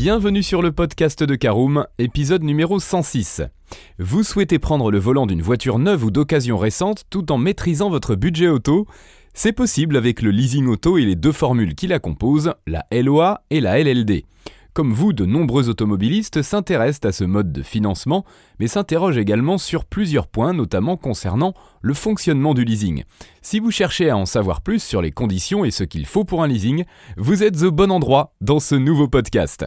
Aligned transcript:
Bienvenue 0.00 0.44
sur 0.44 0.62
le 0.62 0.70
podcast 0.70 1.24
de 1.24 1.34
Caroom, 1.34 1.84
épisode 1.98 2.44
numéro 2.44 2.78
106. 2.78 3.42
Vous 3.98 4.22
souhaitez 4.22 4.60
prendre 4.60 4.92
le 4.92 4.98
volant 5.00 5.26
d'une 5.26 5.42
voiture 5.42 5.80
neuve 5.80 6.04
ou 6.04 6.12
d'occasion 6.12 6.56
récente 6.56 7.02
tout 7.10 7.32
en 7.32 7.36
maîtrisant 7.36 7.90
votre 7.90 8.14
budget 8.14 8.46
auto? 8.46 8.86
C'est 9.34 9.50
possible 9.50 9.96
avec 9.96 10.22
le 10.22 10.30
leasing 10.30 10.68
auto 10.68 10.98
et 10.98 11.04
les 11.04 11.16
deux 11.16 11.32
formules 11.32 11.74
qui 11.74 11.88
la 11.88 11.98
composent, 11.98 12.52
la 12.68 12.86
LOA 12.92 13.42
et 13.50 13.60
la 13.60 13.82
LLD. 13.82 14.22
Comme 14.72 14.92
vous, 14.92 15.12
de 15.12 15.24
nombreux 15.24 15.68
automobilistes 15.68 16.42
s'intéressent 16.42 17.08
à 17.08 17.10
ce 17.10 17.24
mode 17.24 17.50
de 17.50 17.64
financement, 17.64 18.24
mais 18.60 18.68
s'interrogent 18.68 19.18
également 19.18 19.58
sur 19.58 19.84
plusieurs 19.84 20.28
points, 20.28 20.52
notamment 20.52 20.96
concernant 20.96 21.54
le 21.82 21.94
fonctionnement 21.94 22.54
du 22.54 22.64
leasing. 22.64 23.02
Si 23.42 23.58
vous 23.58 23.72
cherchez 23.72 24.10
à 24.10 24.16
en 24.16 24.26
savoir 24.26 24.60
plus 24.60 24.80
sur 24.80 25.02
les 25.02 25.10
conditions 25.10 25.64
et 25.64 25.72
ce 25.72 25.82
qu'il 25.82 26.06
faut 26.06 26.22
pour 26.22 26.44
un 26.44 26.46
leasing, 26.46 26.84
vous 27.16 27.42
êtes 27.42 27.64
au 27.64 27.72
bon 27.72 27.90
endroit 27.90 28.36
dans 28.40 28.60
ce 28.60 28.76
nouveau 28.76 29.08
podcast. 29.08 29.66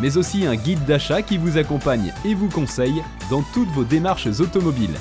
mais 0.00 0.16
aussi 0.16 0.46
un 0.46 0.56
guide 0.56 0.84
d'achat 0.84 1.22
qui 1.22 1.38
vous 1.38 1.58
accompagne 1.58 2.12
et 2.24 2.34
vous 2.34 2.48
conseille 2.48 3.02
dans 3.30 3.42
toutes 3.54 3.70
vos 3.70 3.84
démarches 3.84 4.28
automobiles. 4.40 4.96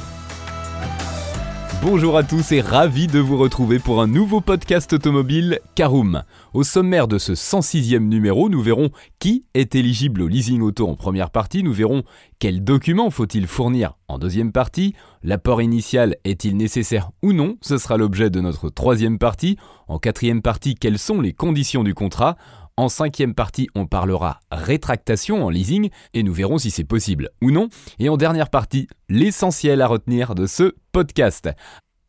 Bonjour 1.88 2.18
à 2.18 2.24
tous 2.24 2.52
et 2.52 2.62
ravi 2.62 3.06
de 3.06 3.20
vous 3.20 3.38
retrouver 3.38 3.78
pour 3.78 4.02
un 4.02 4.08
nouveau 4.08 4.42
podcast 4.42 4.92
automobile 4.94 5.60
Caroom. 5.76 6.24
Au 6.56 6.64
sommaire 6.64 7.08
de 7.08 7.20
ce 7.20 7.34
106e 7.34 8.00
numéro, 8.00 8.50
nous 8.50 8.62
verrons 8.62 8.90
qui 9.20 9.46
est 9.54 9.76
éligible 9.76 10.24
au 10.24 10.28
leasing 10.28 10.62
auto 10.62 10.88
en 10.88 10.96
première 10.96 11.30
partie, 11.30 11.62
nous 11.62 11.74
verrons 11.74 12.02
quels 12.40 12.64
documents 12.64 13.12
faut-il 13.12 13.46
fournir 13.46 13.98
en 14.08 14.18
deuxième 14.18 14.52
partie, 14.52 14.96
l'apport 15.22 15.62
initial 15.62 16.16
est-il 16.24 16.58
nécessaire 16.58 17.12
ou 17.22 17.34
non, 17.34 17.58
ce 17.62 17.78
sera 17.78 17.98
l'objet 17.98 18.32
de 18.32 18.42
notre 18.42 18.70
troisième 18.70 19.20
partie, 19.20 19.58
en 19.88 20.00
quatrième 20.00 20.42
partie 20.42 20.74
quelles 20.74 21.00
sont 21.00 21.22
les 21.22 21.34
conditions 21.34 21.84
du 21.84 21.94
contrat, 21.94 22.36
en 22.78 22.90
cinquième 22.90 23.34
partie, 23.34 23.70
on 23.74 23.86
parlera 23.86 24.42
rétractation 24.52 25.46
en 25.46 25.50
leasing 25.50 25.90
et 26.14 26.24
nous 26.24 26.34
verrons 26.34 26.58
si 26.58 26.72
c'est 26.72 26.84
possible 26.84 27.30
ou 27.42 27.52
non. 27.52 27.70
Et 28.00 28.10
en 28.10 28.18
dernière 28.18 28.50
partie, 28.50 28.88
l'essentiel 29.08 29.82
à 29.82 29.88
retenir 29.88 30.36
de 30.36 30.46
ce 30.46 30.76
podcast. 30.92 31.50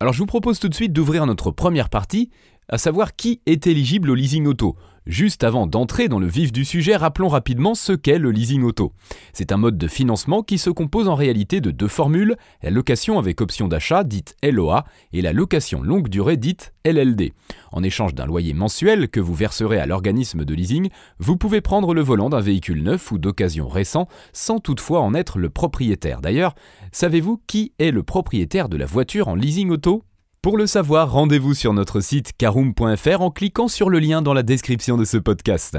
Alors 0.01 0.13
je 0.13 0.19
vous 0.19 0.27
propose 0.27 0.59
tout 0.59 0.69
de 0.69 0.75
suite 0.75 0.93
d'ouvrir 0.93 1.25
notre 1.25 1.51
première 1.51 1.89
partie, 1.89 2.31
à 2.69 2.79
savoir 2.79 3.17
qui 3.17 3.41
est 3.47 3.67
éligible 3.67 4.11
au 4.11 4.15
leasing 4.15 4.47
auto. 4.47 4.77
Juste 5.07 5.45
avant 5.45 5.69
d'entrer 5.69 6.09
dans 6.09 6.19
le 6.19 6.27
vif 6.27 6.51
du 6.51 6.65
sujet, 6.65 6.97
rappelons 6.97 7.29
rapidement 7.29 7.77
ce 7.77 7.93
qu'est 7.93 8.19
le 8.19 8.33
leasing 8.33 8.65
auto. 8.65 8.93
C'est 9.33 9.53
un 9.53 9.57
mode 9.57 9.79
de 9.79 9.87
financement 9.87 10.43
qui 10.43 10.59
se 10.59 10.69
compose 10.69 11.07
en 11.07 11.15
réalité 11.15 11.61
de 11.61 11.71
deux 11.71 11.87
formules, 11.87 12.35
la 12.61 12.71
location 12.71 13.17
avec 13.17 13.41
option 13.41 13.69
d'achat 13.69 14.03
dite 14.03 14.35
LOA 14.43 14.85
et 15.13 15.23
la 15.23 15.33
location 15.33 15.81
longue 15.81 16.09
durée 16.09 16.37
dite 16.37 16.75
LLD. 16.85 17.35
En 17.71 17.85
échange 17.85 18.17
d'un 18.17 18.27
loyer 18.27 18.53
mensuel 18.53 19.09
que 19.09 19.21
vous 19.21 19.35
verserez 19.35 19.79
à 19.79 19.87
l'organisme 19.87 20.45
de 20.45 20.55
leasing, 20.55 20.89
vous 21.21 21.37
pouvez 21.37 21.61
prendre 21.61 21.95
le 21.95 22.01
volant 22.01 22.31
d'un 22.31 22.41
véhicule 22.41 22.83
neuf 22.83 23.13
ou 23.13 23.19
d'occasion 23.19 23.69
récent 23.69 24.09
sans 24.33 24.59
toutefois 24.59 25.03
en 25.03 25.15
être 25.15 25.39
le 25.39 25.51
propriétaire. 25.51 26.21
D'ailleurs, 26.21 26.57
savez-vous 26.91 27.41
qui 27.47 27.75
est 27.79 27.93
le 27.93 28.03
propriétaire 28.03 28.69
de 28.69 28.77
la 28.77 28.87
voiture 28.87 29.29
en 29.29 29.37
leasing 29.37 29.71
auto? 29.71 30.03
Pour 30.47 30.57
le 30.57 30.69
savoir, 30.69 31.11
rendez-vous 31.11 31.55
sur 31.55 31.73
notre 31.73 31.99
site 31.99 32.31
caroom.fr 32.39 33.21
en 33.21 33.33
cliquant 33.33 33.67
sur 33.67 33.91
le 33.91 33.99
lien 33.99 34.23
dans 34.23 34.33
la 34.33 34.45
description 34.45 34.97
de 34.97 35.05
ce 35.05 35.17
podcast. 35.17 35.77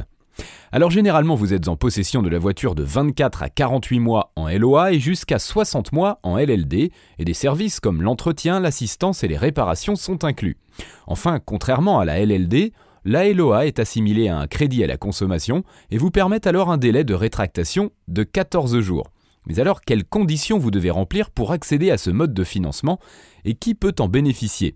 Alors 0.73 0.91
généralement 0.91 1.35
vous 1.35 1.53
êtes 1.53 1.69
en 1.69 1.77
possession 1.77 2.21
de 2.21 2.27
la 2.27 2.37
voiture 2.37 2.75
de 2.75 2.83
24 2.83 3.43
à 3.43 3.49
48 3.49 3.99
mois 4.01 4.33
en 4.35 4.49
LOA 4.49 4.91
et 4.91 4.99
jusqu'à 4.99 5.39
60 5.39 5.93
mois 5.93 6.19
en 6.21 6.37
LLD, 6.37 6.91
et 7.17 7.23
des 7.23 7.33
services 7.33 7.79
comme 7.79 8.01
l'entretien, 8.01 8.59
l'assistance 8.59 9.23
et 9.23 9.29
les 9.29 9.37
réparations 9.37 9.95
sont 9.95 10.25
inclus. 10.25 10.57
Enfin, 11.05 11.39
contrairement 11.39 12.01
à 12.01 12.03
la 12.03 12.19
LLD, 12.19 12.73
la 13.05 13.31
LOA 13.31 13.67
est 13.67 13.79
assimilée 13.79 14.27
à 14.27 14.37
un 14.37 14.47
crédit 14.47 14.83
à 14.83 14.87
la 14.87 14.97
consommation 14.97 15.63
et 15.91 15.97
vous 15.97 16.11
permet 16.11 16.45
alors 16.45 16.71
un 16.71 16.77
délai 16.77 17.05
de 17.05 17.13
rétractation 17.13 17.91
de 18.09 18.23
14 18.23 18.81
jours. 18.81 19.07
Mais 19.47 19.59
alors, 19.59 19.81
quelles 19.81 20.03
conditions 20.03 20.59
vous 20.59 20.71
devez 20.71 20.89
remplir 20.89 21.31
pour 21.31 21.51
accéder 21.51 21.89
à 21.89 21.97
ce 21.97 22.09
mode 22.09 22.33
de 22.33 22.43
financement 22.43 22.99
et 23.45 23.55
qui 23.55 23.75
peut 23.75 23.95
en 23.99 24.09
bénéficier? 24.09 24.75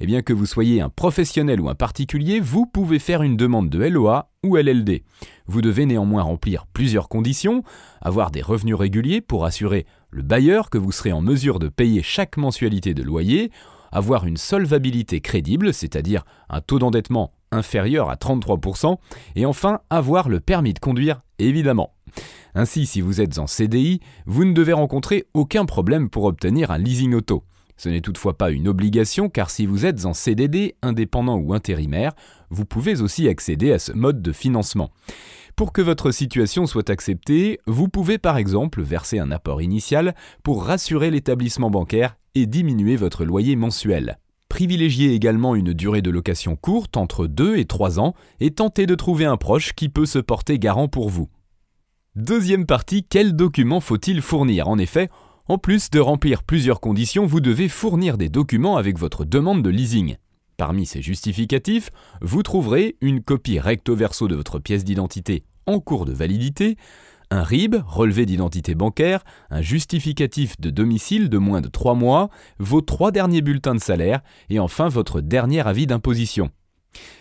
Eh 0.00 0.06
bien, 0.06 0.22
que 0.22 0.32
vous 0.32 0.46
soyez 0.46 0.80
un 0.80 0.88
professionnel 0.88 1.60
ou 1.60 1.68
un 1.68 1.74
particulier, 1.74 2.38
vous 2.38 2.66
pouvez 2.66 2.98
faire 2.98 3.22
une 3.22 3.36
demande 3.36 3.70
de 3.70 3.78
LOA 3.78 4.30
ou 4.44 4.56
LLD. 4.56 5.02
Vous 5.46 5.62
devez 5.62 5.86
néanmoins 5.86 6.22
remplir 6.22 6.66
plusieurs 6.66 7.08
conditions, 7.08 7.62
avoir 8.02 8.30
des 8.30 8.42
revenus 8.42 8.74
réguliers 8.74 9.20
pour 9.20 9.44
assurer 9.44 9.86
le 10.10 10.22
bailleur 10.22 10.70
que 10.70 10.78
vous 10.78 10.92
serez 10.92 11.12
en 11.12 11.20
mesure 11.20 11.58
de 11.58 11.68
payer 11.68 12.02
chaque 12.02 12.36
mensualité 12.36 12.94
de 12.94 13.02
loyer, 13.02 13.50
avoir 13.90 14.26
une 14.26 14.36
solvabilité 14.36 15.20
crédible, 15.20 15.72
c'est-à-dire 15.72 16.24
un 16.48 16.60
taux 16.60 16.78
d'endettement 16.78 17.32
inférieur 17.54 18.10
à 18.10 18.16
33%, 18.16 18.96
et 19.36 19.46
enfin 19.46 19.80
avoir 19.90 20.28
le 20.28 20.40
permis 20.40 20.74
de 20.74 20.78
conduire, 20.78 21.22
évidemment. 21.38 21.94
Ainsi, 22.54 22.86
si 22.86 23.00
vous 23.00 23.20
êtes 23.20 23.38
en 23.38 23.46
CDI, 23.46 24.00
vous 24.26 24.44
ne 24.44 24.52
devez 24.52 24.72
rencontrer 24.72 25.24
aucun 25.34 25.64
problème 25.64 26.08
pour 26.08 26.24
obtenir 26.24 26.70
un 26.70 26.78
leasing 26.78 27.14
auto. 27.14 27.42
Ce 27.76 27.88
n'est 27.88 28.00
toutefois 28.00 28.38
pas 28.38 28.50
une 28.50 28.68
obligation 28.68 29.28
car 29.28 29.50
si 29.50 29.66
vous 29.66 29.84
êtes 29.84 30.04
en 30.04 30.12
CDD, 30.12 30.76
indépendant 30.82 31.36
ou 31.36 31.54
intérimaire, 31.54 32.12
vous 32.50 32.64
pouvez 32.64 33.00
aussi 33.00 33.28
accéder 33.28 33.72
à 33.72 33.80
ce 33.80 33.92
mode 33.92 34.22
de 34.22 34.32
financement. 34.32 34.90
Pour 35.56 35.72
que 35.72 35.82
votre 35.82 36.10
situation 36.10 36.66
soit 36.66 36.90
acceptée, 36.90 37.60
vous 37.66 37.88
pouvez 37.88 38.18
par 38.18 38.36
exemple 38.36 38.82
verser 38.82 39.18
un 39.18 39.30
apport 39.30 39.62
initial 39.62 40.14
pour 40.42 40.64
rassurer 40.64 41.10
l'établissement 41.10 41.70
bancaire 41.70 42.16
et 42.34 42.46
diminuer 42.46 42.96
votre 42.96 43.24
loyer 43.24 43.56
mensuel. 43.56 44.18
Privilégiez 44.54 45.12
également 45.14 45.56
une 45.56 45.72
durée 45.72 46.00
de 46.00 46.12
location 46.12 46.54
courte 46.54 46.96
entre 46.96 47.26
2 47.26 47.56
et 47.56 47.64
3 47.64 47.98
ans 47.98 48.14
et 48.38 48.52
tentez 48.52 48.86
de 48.86 48.94
trouver 48.94 49.24
un 49.24 49.36
proche 49.36 49.72
qui 49.72 49.88
peut 49.88 50.06
se 50.06 50.20
porter 50.20 50.60
garant 50.60 50.86
pour 50.86 51.10
vous. 51.10 51.28
Deuxième 52.14 52.64
partie, 52.64 53.02
quels 53.02 53.34
documents 53.34 53.80
faut-il 53.80 54.22
fournir? 54.22 54.68
En 54.68 54.78
effet, 54.78 55.10
en 55.48 55.58
plus 55.58 55.90
de 55.90 55.98
remplir 55.98 56.44
plusieurs 56.44 56.78
conditions, 56.78 57.26
vous 57.26 57.40
devez 57.40 57.68
fournir 57.68 58.16
des 58.16 58.28
documents 58.28 58.76
avec 58.76 58.96
votre 58.96 59.24
demande 59.24 59.60
de 59.60 59.70
leasing. 59.70 60.18
Parmi 60.56 60.86
ces 60.86 61.02
justificatifs, 61.02 61.90
vous 62.20 62.44
trouverez 62.44 62.96
une 63.00 63.24
copie 63.24 63.58
recto 63.58 63.96
verso 63.96 64.28
de 64.28 64.36
votre 64.36 64.60
pièce 64.60 64.84
d'identité 64.84 65.42
en 65.66 65.80
cours 65.80 66.04
de 66.04 66.12
validité, 66.12 66.76
un 67.34 67.42
RIB, 67.42 67.76
relevé 67.86 68.26
d'identité 68.26 68.76
bancaire, 68.76 69.24
un 69.50 69.60
justificatif 69.60 70.58
de 70.60 70.70
domicile 70.70 71.28
de 71.28 71.38
moins 71.38 71.60
de 71.60 71.68
3 71.68 71.94
mois, 71.94 72.30
vos 72.60 72.80
trois 72.80 73.10
derniers 73.10 73.42
bulletins 73.42 73.74
de 73.74 73.80
salaire 73.80 74.20
et 74.50 74.60
enfin 74.60 74.88
votre 74.88 75.20
dernier 75.20 75.66
avis 75.66 75.86
d'imposition. 75.86 76.50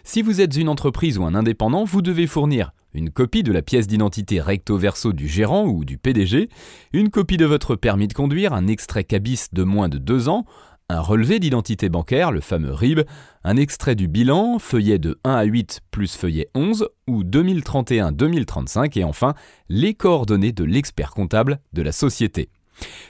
Si 0.03 0.22
vous 0.22 0.40
êtes 0.40 0.56
une 0.56 0.69
entreprise 0.69 1.18
ou 1.18 1.25
un 1.25 1.34
indépendant, 1.34 1.84
vous 1.84 2.03
devez 2.03 2.28
fournir 2.28 2.74
une 2.94 3.09
copie 3.09 3.41
de 3.41 3.51
la 3.51 3.63
pièce 3.63 3.88
d'identité 3.88 4.40
recto 4.40 4.78
verso 4.78 5.13
du 5.13 5.28
gérant 5.28 5.66
ou 5.66 5.84
du 5.84 5.97
PDG, 5.97 6.50
une 6.94 7.09
copie 7.09 7.38
de 7.38 7.45
votre 7.45 7.75
permis 7.75 8.07
de 8.07 8.13
conduire, 8.13 8.53
un 8.53 8.68
extrait 8.68 9.03
cabis 9.03 9.47
de 9.51 9.63
moins 9.63 9.90
de 9.90 9.97
2 9.97 10.30
ans, 10.30 10.45
un 10.94 11.02
relevé 11.02 11.40
d'identité 11.40 11.90
bancaire, 11.90 12.31
le 12.31 12.42
fameux 12.42 12.74
RIB, 12.74 13.02
un 13.44 13.58
extrait 13.58 13.96
du 13.96 14.08
bilan, 14.08 14.59
feuillet 14.59 15.00
de 15.00 15.19
1 15.24 15.31
à 15.34 15.44
8 15.44 15.81
plus 15.92 16.16
feuillet 16.16 16.50
11, 16.56 16.88
ou 17.07 17.24
2031-2035, 17.24 19.00
et 19.00 19.04
enfin 19.04 19.34
les 19.69 19.94
coordonnées 19.94 20.51
de 20.51 20.63
l'expert 20.63 21.12
comptable 21.12 21.60
de 21.74 21.81
la 21.81 21.92
société. 21.92 22.50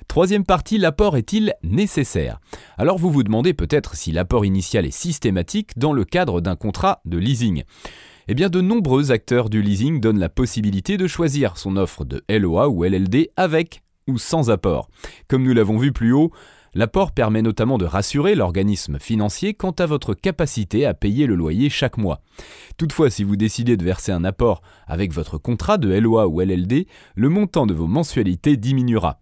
Troisième 0.07 0.45
partie, 0.45 0.77
l'apport 0.77 1.17
est-il 1.17 1.53
nécessaire? 1.63 2.39
Alors 2.77 2.97
vous 2.97 3.11
vous 3.11 3.23
demandez 3.23 3.53
peut-être 3.53 3.95
si 3.95 4.11
l'apport 4.11 4.45
initial 4.45 4.85
est 4.85 4.91
systématique 4.91 5.77
dans 5.77 5.93
le 5.93 6.05
cadre 6.05 6.41
d'un 6.41 6.55
contrat 6.55 7.01
de 7.05 7.17
leasing 7.17 7.63
eh 8.29 8.35
bien 8.35 8.47
de 8.47 8.61
nombreux 8.61 9.11
acteurs 9.11 9.49
du 9.49 9.61
leasing 9.61 9.99
donnent 9.99 10.19
la 10.19 10.29
possibilité 10.29 10.95
de 10.95 11.07
choisir 11.07 11.57
son 11.57 11.75
offre 11.75 12.05
de 12.05 12.23
LOA 12.29 12.69
ou 12.69 12.85
LLD 12.85 13.31
avec 13.35 13.83
ou 14.07 14.17
sans 14.17 14.49
apport. 14.49 14.89
Comme 15.27 15.43
nous 15.43 15.53
l'avons 15.53 15.77
vu 15.77 15.91
plus 15.91 16.13
haut, 16.13 16.31
l'apport 16.73 17.11
permet 17.11 17.41
notamment 17.41 17.77
de 17.77 17.85
rassurer 17.85 18.35
l'organisme 18.35 18.99
financier 18.99 19.53
quant 19.53 19.71
à 19.71 19.85
votre 19.85 20.13
capacité 20.13 20.85
à 20.85 20.93
payer 20.93 21.27
le 21.27 21.35
loyer 21.35 21.69
chaque 21.69 21.97
mois. 21.97 22.21
Toutefois, 22.77 23.09
si 23.09 23.23
vous 23.23 23.35
décidez 23.35 23.77
de 23.77 23.85
verser 23.85 24.11
un 24.11 24.23
apport 24.23 24.61
avec 24.87 25.13
votre 25.13 25.37
contrat 25.37 25.77
de 25.77 25.93
LOA 25.93 26.27
ou 26.27 26.41
LLD, 26.41 26.87
le 27.15 27.29
montant 27.29 27.65
de 27.65 27.73
vos 27.73 27.87
mensualités 27.87 28.57
diminuera. 28.57 29.19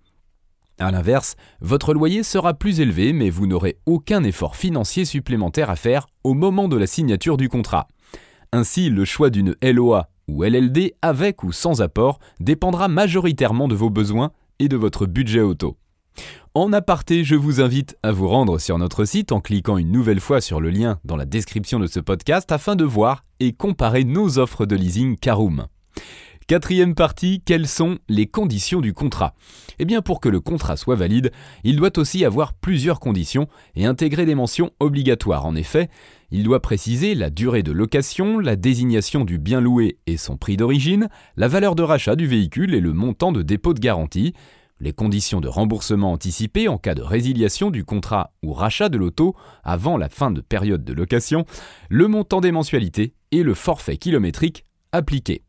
A 0.80 0.90
l'inverse, 0.92 1.36
votre 1.60 1.94
loyer 1.94 2.24
sera 2.24 2.54
plus 2.54 2.80
élevé 2.80 3.14
mais 3.14 3.30
vous 3.30 3.46
n'aurez 3.46 3.78
aucun 3.86 4.24
effort 4.24 4.56
financier 4.56 5.06
supplémentaire 5.06 5.70
à 5.70 5.76
faire 5.76 6.08
au 6.24 6.34
moment 6.34 6.68
de 6.68 6.78
la 6.78 6.88
signature 6.88 7.38
du 7.38 7.50
contrat. 7.50 7.88
Ainsi, 8.52 8.90
le 8.90 9.06
choix 9.06 9.30
d'une 9.30 9.56
LOA 9.62 10.10
ou 10.28 10.44
LLD 10.44 10.94
avec 11.02 11.44
ou 11.44 11.52
sans 11.52 11.82
apport 11.82 12.20
dépendra 12.40 12.88
majoritairement 12.88 13.68
de 13.68 13.76
vos 13.76 13.90
besoins 13.90 14.32
et 14.60 14.68
de 14.68 14.78
votre 14.78 15.06
budget 15.06 15.42
auto. 15.42 15.78
En 16.54 16.74
aparté, 16.74 17.24
je 17.24 17.36
vous 17.36 17.62
invite 17.62 17.98
à 18.04 18.12
vous 18.12 18.28
rendre 18.28 18.60
sur 18.60 18.78
notre 18.78 19.06
site 19.06 19.32
en 19.32 19.40
cliquant 19.40 19.78
une 19.78 19.92
nouvelle 19.92 20.20
fois 20.20 20.42
sur 20.42 20.60
le 20.60 20.70
lien 20.70 21.00
dans 21.06 21.16
la 21.16 21.26
description 21.26 21.80
de 21.80 21.88
ce 21.88 22.02
podcast 22.02 22.52
afin 22.52 22.76
de 22.76 22.84
voir 22.84 23.24
et 23.40 23.54
comparer 23.54 24.04
nos 24.04 24.38
offres 24.38 24.66
de 24.66 24.76
leasing 24.76 25.16
Caroom. 25.16 25.68
Quatrième 26.48 26.96
partie, 26.96 27.42
quelles 27.46 27.70
sont 27.70 28.00
les 28.10 28.28
conditions 28.28 28.82
du 28.82 28.92
contrat? 28.92 29.34
Eh 29.80 29.86
bien 29.86 30.02
pour 30.02 30.20
que 30.20 30.28
le 30.28 30.42
contrat 30.42 30.76
soit 30.76 30.98
valide, 30.98 31.32
il 31.64 31.78
doit 31.78 31.98
aussi 31.98 32.26
avoir 32.26 32.54
plusieurs 32.54 33.00
conditions 33.00 33.48
et 33.76 33.86
intégrer 33.86 34.26
des 34.26 34.36
mentions 34.36 34.72
obligatoires. 34.82 35.46
En 35.46 35.56
effet, 35.56 35.90
il 36.30 36.44
doit 36.44 36.62
préciser 36.62 37.16
la 37.16 37.30
durée 37.30 37.64
de 37.64 37.72
location, 37.72 38.40
la 38.40 38.58
désignation 38.58 39.24
du 39.24 39.38
bien 39.38 39.62
loué 39.62 40.00
et 40.08 40.18
son 40.18 40.36
prix 40.36 40.58
d'origine, 40.58 41.08
la 41.38 41.48
valeur 41.48 41.76
de 41.76 41.84
rachat 41.84 42.18
du 42.18 42.28
véhicule 42.28 42.76
et 42.76 42.82
le 42.82 42.92
montant 42.92 43.32
de 43.32 43.42
dépôt 43.42 43.74
de 43.74 43.80
garantie, 43.80 44.34
les 44.82 44.94
conditions 44.94 45.40
de 45.40 45.48
remboursement 45.48 46.12
anticipé 46.12 46.68
en 46.68 46.78
cas 46.78 46.96
de 46.96 47.04
résiliation 47.04 47.70
du 47.70 47.86
contrat 47.86 48.34
ou 48.44 48.52
rachat 48.52 48.90
de 48.90 48.98
l'auto 48.98 49.36
avant 49.64 49.96
la 49.96 50.10
fin 50.10 50.32
de 50.32 50.42
période 50.42 50.84
de 50.84 50.94
location, 50.94 51.46
le 51.90 52.08
montant 52.08 52.42
des 52.42 52.52
mensualités 52.52 53.14
et 53.32 53.44
le 53.44 53.54
forfait 53.54 53.98
kilométrique 53.98 54.66
appliqué. 54.92 55.44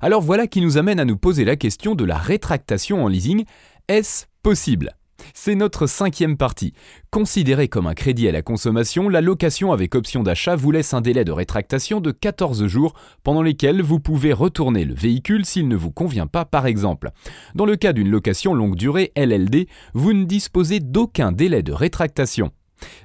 Alors 0.00 0.20
voilà 0.20 0.46
qui 0.46 0.60
nous 0.60 0.76
amène 0.76 1.00
à 1.00 1.04
nous 1.04 1.16
poser 1.16 1.44
la 1.44 1.56
question 1.56 1.94
de 1.94 2.04
la 2.04 2.18
rétractation 2.18 3.04
en 3.04 3.08
leasing. 3.08 3.44
Est-ce 3.88 4.26
possible? 4.42 4.94
C'est 5.32 5.54
notre 5.54 5.86
cinquième 5.86 6.36
partie. 6.36 6.74
Considérée 7.10 7.68
comme 7.68 7.86
un 7.86 7.94
crédit 7.94 8.28
à 8.28 8.32
la 8.32 8.42
consommation, 8.42 9.08
la 9.08 9.20
location 9.20 9.72
avec 9.72 9.94
option 9.94 10.22
d'achat 10.22 10.56
vous 10.56 10.70
laisse 10.70 10.94
un 10.94 11.00
délai 11.00 11.24
de 11.24 11.32
rétractation 11.32 12.00
de 12.00 12.10
14 12.10 12.66
jours 12.66 12.94
pendant 13.22 13.42
lesquels 13.42 13.82
vous 13.82 14.00
pouvez 14.00 14.32
retourner 14.32 14.84
le 14.84 14.94
véhicule 14.94 15.44
s'il 15.44 15.68
ne 15.68 15.76
vous 15.76 15.90
convient 15.90 16.26
pas 16.26 16.44
par 16.44 16.66
exemple. 16.66 17.10
Dans 17.54 17.66
le 17.66 17.76
cas 17.76 17.92
d'une 17.92 18.10
location 18.10 18.54
longue 18.54 18.76
durée 18.76 19.12
LLD, 19.16 19.68
vous 19.94 20.12
ne 20.12 20.24
disposez 20.24 20.80
d'aucun 20.80 21.32
délai 21.32 21.62
de 21.62 21.72
rétractation. 21.72 22.50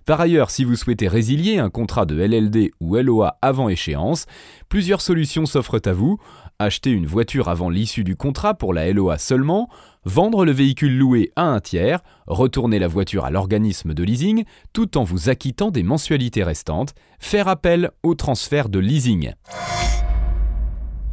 Par 0.05 0.19
ailleurs, 0.19 0.49
si 0.49 0.63
vous 0.63 0.75
souhaitez 0.75 1.07
résilier 1.07 1.57
un 1.59 1.69
contrat 1.69 2.05
de 2.05 2.15
LLD 2.15 2.71
ou 2.79 2.97
LOA 2.97 3.37
avant 3.41 3.69
échéance, 3.69 4.25
plusieurs 4.67 5.01
solutions 5.01 5.45
s'offrent 5.45 5.81
à 5.85 5.93
vous. 5.93 6.19
Acheter 6.61 6.91
une 6.91 7.05
voiture 7.05 7.47
avant 7.47 7.69
l'issue 7.69 8.03
du 8.03 8.17
contrat 8.17 8.53
pour 8.53 8.73
la 8.73 8.91
LOA 8.91 9.17
seulement, 9.17 9.69
vendre 10.03 10.43
le 10.43 10.51
véhicule 10.51 10.97
loué 10.97 11.31
à 11.37 11.43
un 11.43 11.61
tiers, 11.61 12.01
retourner 12.27 12.79
la 12.79 12.89
voiture 12.89 13.23
à 13.23 13.31
l'organisme 13.31 13.93
de 13.93 14.03
leasing 14.03 14.43
tout 14.73 14.97
en 14.97 15.05
vous 15.05 15.29
acquittant 15.29 15.71
des 15.71 15.83
mensualités 15.83 16.43
restantes, 16.43 16.95
faire 17.17 17.47
appel 17.47 17.91
au 18.03 18.13
transfert 18.13 18.67
de 18.67 18.79
leasing. 18.79 19.31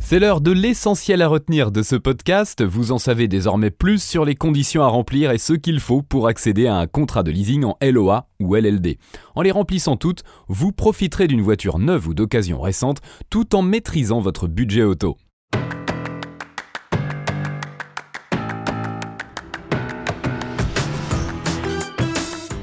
C'est 0.01 0.19
l'heure 0.19 0.41
de 0.41 0.51
l'essentiel 0.51 1.23
à 1.23 1.29
retenir 1.29 1.71
de 1.71 1.85
ce 1.85 1.95
podcast. 1.95 2.65
Vous 2.65 2.91
en 2.91 2.99
savez 2.99 3.29
désormais 3.29 3.71
plus 3.71 4.03
sur 4.03 4.25
les 4.25 4.35
conditions 4.35 4.83
à 4.83 4.89
remplir 4.89 5.31
et 5.31 5.39
ce 5.39 5.53
qu'il 5.53 5.79
faut 5.79 6.03
pour 6.03 6.27
accéder 6.27 6.67
à 6.67 6.75
un 6.75 6.89
contrat 6.89 7.23
de 7.23 7.31
leasing 7.31 7.63
en 7.63 7.77
LOA 7.81 8.29
ou 8.41 8.57
LLD. 8.57 8.99
En 9.37 9.43
les 9.43 9.53
remplissant 9.53 9.97
toutes, 9.97 10.25
vous 10.49 10.73
profiterez 10.73 11.29
d'une 11.29 11.43
voiture 11.43 11.79
neuve 11.79 12.09
ou 12.09 12.15
d'occasion 12.15 12.61
récente 12.61 12.99
tout 13.31 13.55
en 13.55 13.63
maîtrisant 13.63 14.19
votre 14.19 14.49
budget 14.49 14.83
auto. 14.83 15.17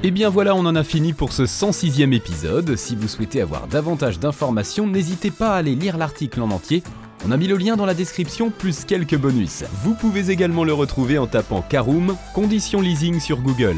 Et 0.04 0.12
bien 0.12 0.30
voilà, 0.30 0.54
on 0.54 0.66
en 0.66 0.76
a 0.76 0.84
fini 0.84 1.14
pour 1.14 1.32
ce 1.32 1.44
106e 1.44 2.14
épisode. 2.14 2.76
Si 2.76 2.96
vous 2.96 3.08
souhaitez 3.08 3.42
avoir 3.42 3.68
davantage 3.68 4.20
d'informations, 4.20 4.86
n'hésitez 4.86 5.32
pas 5.32 5.56
à 5.56 5.58
aller 5.58 5.76
lire 5.76 5.98
l'article 5.98 6.42
en 6.42 6.52
entier 6.52 6.84
on 7.26 7.32
a 7.32 7.38
mis 7.38 7.48
le 7.48 7.56
lien 7.56 7.78
dans 7.78 7.86
la 7.86 7.94
description 7.94 8.50
plus 8.50 8.84
quelques 8.84 9.18
bonus. 9.18 9.64
Vous 9.84 9.94
pouvez 9.94 10.30
également 10.30 10.66
le 10.66 10.74
retrouver 10.74 11.18
en 11.18 11.26
tapant 11.26 11.62
Caroom, 11.62 12.18
conditions 12.34 12.82
leasing 12.82 13.22
sur 13.22 13.40
Google. 13.40 13.78